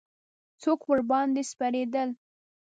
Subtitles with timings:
[0.61, 2.09] څوک ورباندې سپرېدل.